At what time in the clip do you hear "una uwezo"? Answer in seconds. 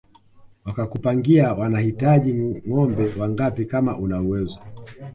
3.97-4.59